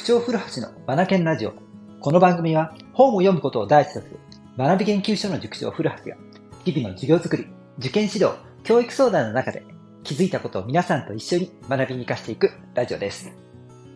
[0.00, 1.52] 塾長古橋のマナケンラジオ。
[2.00, 4.18] この番組は本を読むことを第一とする
[4.56, 6.16] 学び研究所の塾長古橋が
[6.64, 7.46] 日々の授業づくり、
[7.78, 8.32] 受験指導、
[8.64, 9.62] 教育相談の中で
[10.02, 13.30] 気づいたことを皆さんと一緒に学びに活かしていくラジオです。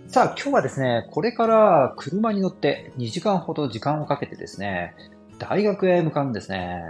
[0.09, 4.95] さあ今日はですね、これから車に乗って2時間ほど時間をかけてですね、
[5.39, 6.83] 大学へ向かうんですね。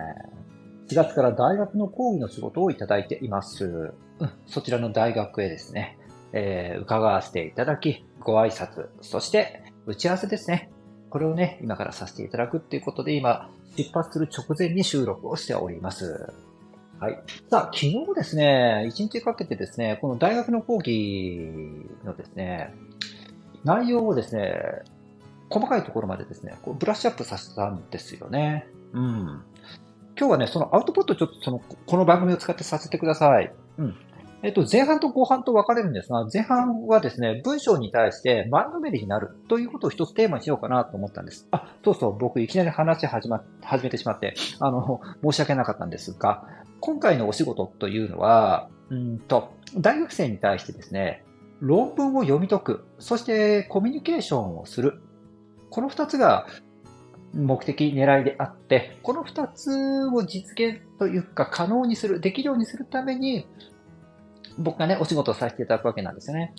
[0.88, 3.94] 4月から大学の講義の仕事をいただいています。
[4.18, 5.98] うん、そちらの大学へですね、
[6.32, 10.70] えー、伺わせていただき、ご挨拶、そして打ち合わせですね。
[11.10, 16.32] これをね、今からさせていただくっていうことで、今、出発する直前に収録をしております。
[16.98, 17.22] はい。
[17.50, 21.50] さあ、昨日ですね、1日かけてですね、この大学の講義
[22.04, 22.74] のですね、
[23.62, 24.54] 内容をですね、
[25.50, 28.66] 細かいところまでですね、こうブラッシュアップさせたんですよね。
[28.92, 29.42] うん。
[30.16, 33.52] 今日はね、そのアウトプットちょっとその、この番組を使ってさせてください。
[33.78, 33.96] うん。
[34.44, 41.48] えっと、前半と後半と分かれるんですが、前半はですね、文章に対して前のめりになるということを一つテーマにしようかなと思ったんです。
[41.50, 46.46] あ、そうそう、僕いきなり話始ま、始めてしまって、あの、申し訳なかったんですが、
[46.80, 51.24] 今回のお仕事というのは、うんと、大学生に対してですね、
[51.60, 55.00] 論文を読み解く、そしてコミュニケーションをする。
[55.70, 56.46] この二つが
[57.32, 63.46] 目的、狙いであって、この二つを実現というか可能にする、できるようにするために、
[64.58, 66.54] 僕がね、お仕事をさせていただくわけなんですよね。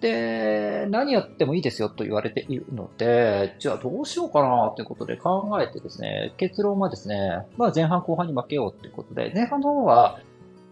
[0.00, 10.20] で、何やってもいいですよと言われているので、じゃあどうしようかなということで考えてですね、結論はですね、まあ前半後半に負けようということで、前半の方は、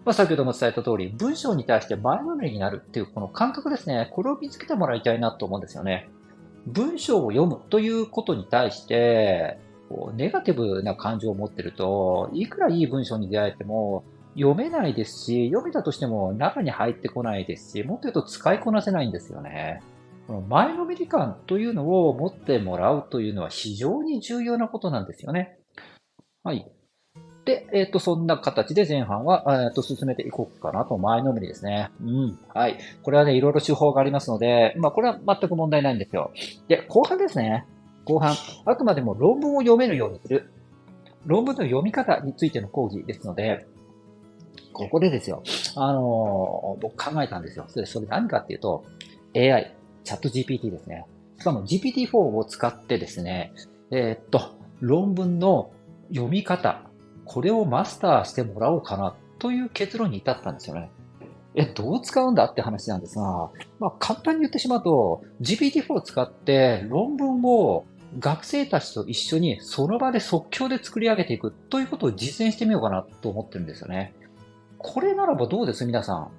[0.05, 6.09] まあ先ほども伝えた通り、文章に対して前のめりになるっていうこの感覚ですね、これを見つけてもらいたいなと思うんですよね。
[6.67, 14.05] 文章を読むということに対して、こうネガティブな感情を持ってると、いくらいい文章に出会えても、
[14.35, 19.83] 読めないですし、読めたとしても中に入ってこないですし、もっと言うと使いこなせないんですよね。
[20.27, 25.59] この前のめり感というのを持ってもらうというのは非常に重要なことなんですよね。
[26.43, 26.67] はい。
[27.45, 31.91] で、えっ、ー、と、そんな形で前半は、えっ、ー、と、進めていこうかなと、前のめりですね。
[32.03, 32.39] うん。
[32.55, 32.79] はい。
[33.03, 36.33] これはね、いろいろ手法がありますので、まあ、これは全く問題ないんですよ。
[36.69, 37.67] で、後半ですね。
[38.07, 38.35] 後半。
[38.65, 40.51] あくまでも論文を読めるようにする。
[41.27, 43.67] 論文の読み方についての講義ですので、
[44.75, 45.43] ここでですよ、
[45.77, 47.65] あのー、僕考えたんですよ。
[47.69, 48.85] それ、それ何かっていうと、
[49.35, 51.07] AI、チャット GPT ですね。
[51.39, 53.53] しかも GPT-4 を使ってですね、
[53.91, 55.71] えー、っと、論文の
[56.09, 56.83] 読み方、
[57.25, 60.91] これをマスターしてもらおうかなという結論に至ったんですよね。
[61.55, 67.85] え、どう使うんだって話なんですが、まあ、簡単に言ってしまうと、GPT-4 を使って論文を
[68.19, 74.15] 学生たちと一緒にその場で即興で作り上げていくということを実践してみようかなと思ってるんですよね。
[74.87, 75.87] これならばどうです？
[75.87, 76.31] 皆さん。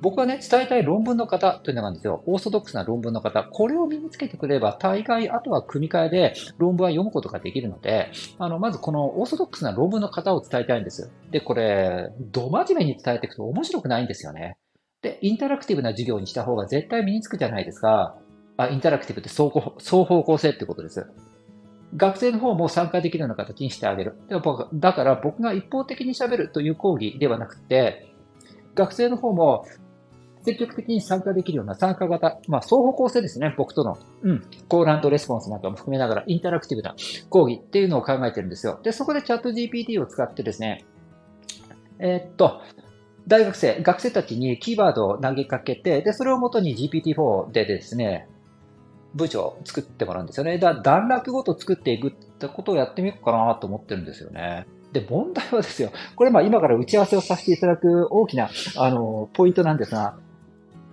[0.00, 2.22] 僕がね、伝えたい論文の方というのがあるんですよ。
[2.26, 3.42] オーソドックスな論文の方。
[3.42, 11.10] これを身につけてくれば、大概、あとは組み替えで論文は読むことができるので、あの、まずこのオーソドックスな論文の方を伝えたいんです。
[11.32, 14.58] で、これ、ど真面目に伝えていくと面白くないんですよね。
[15.02, 18.16] で、インタラクティブな授業にした方が絶対身につくじゃないですか。
[18.58, 21.06] あ、インタラクティブって双方向性ってことです。
[21.94, 24.16] 学生の方も参加できるような形にしてあげる。
[24.74, 28.12] だから僕が一方的に喋るという講義ではなくて、
[28.74, 29.66] 学生の方も
[30.46, 33.98] 積極的に参加できるような参加型、まあ、双方向性ですね、僕との。
[34.22, 34.44] うん。
[34.68, 36.94] コーランレスポンスなんかも含めながら、インタラクティブな
[37.30, 38.78] 講義っていうのを考えてるんですよ。
[38.84, 40.84] で、そこでチャット GPT を使ってですね、
[41.98, 42.60] えー、っと、
[43.26, 48.28] 大学生、学生たちにキーワードを投げかけて、で、それをもとに GPT-4 でですね、
[49.16, 50.58] 部長を作ってもらうんですよね。
[50.58, 54.66] だ段落ごと作っていくってことをやってみようかなと思ってるんですよね。
[54.92, 60.16] で、問題はですよ、これまあ今から打ち合わせをさせていただく大きな、あの、ポイントなんですが、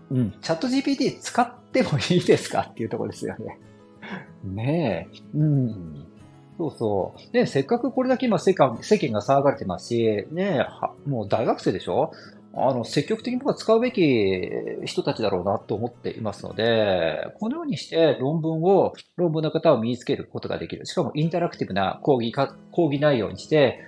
[0.10, 3.60] うん、チャット GPT 使ってもいいですかっていうとこですよね。
[4.44, 5.38] ねえ。
[5.38, 6.06] うん。
[6.58, 7.38] そうそう。
[7.38, 10.66] ねせっかくこれだけ今世間世間が騒がれてますし、ね
[11.08, 12.12] えもう大学生でしょ？
[12.56, 14.50] あの、積極的に僕は使うべき
[14.86, 20.86] 人たちだろうなと思っていますので、このようにして論文を、論文の方を身につけることができる。
[20.86, 23.80] しかもインタラクティブな講義か、講義内容にして、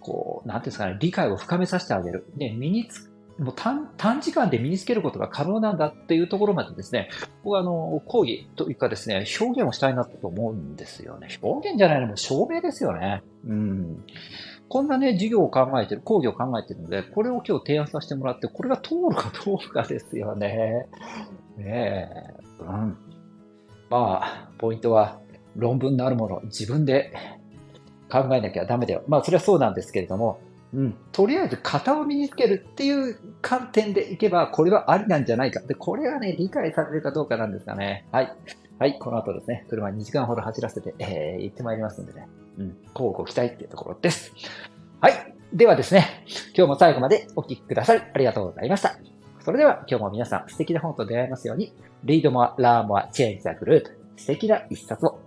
[0.00, 2.26] こう、なんていうんですかね、理解を深めさせてあげる。
[2.36, 7.08] で、身につ、もう短短時間で身につけることが可能なんだっていうところまでですね、
[7.42, 11.28] 僕はあの、講義というかですね、表現をしたいなと思うんですよね。
[11.42, 13.24] 表現じゃないのも証明ですよね。
[13.46, 14.04] うん。
[14.72, 20.86] こんなね、授業を考えてる、講義を考えてるので、これを今日提案させてもらって、これが通るかどうかですよね。
[21.58, 22.42] ねえ。
[22.58, 22.96] うん。
[23.90, 25.20] まあ、ポイントは、
[25.56, 27.12] 論文のあるもの、自分で
[28.10, 29.02] 考えなきゃダメだよ。
[29.08, 30.40] まあ、それはそうなんですけれども、
[30.72, 30.96] うん。
[31.12, 35.60] とりあえず型を身につけるっていう観点でいけば、これはありなんじゃないか。
[35.60, 38.06] で、これがね、理解されるかどうかなんですかね。
[38.10, 38.32] はい。
[38.82, 42.26] はい、この後ですね、車2時間ほど走らせて、えー、行ってまいりますんでね、
[42.58, 44.32] うん、交互期待っていうところです。
[45.00, 45.34] はい。
[45.52, 48.96] ではですね、今日も最後までお聴きくださりありがとうございました。
[49.38, 51.72] それでは今日も皆さん素敵な本と出会えますように、
[52.04, 53.84] Read More, Learn More, Change the Group
[54.16, 55.20] 素敵な一冊を